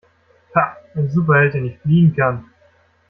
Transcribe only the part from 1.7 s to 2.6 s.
fliegen kann!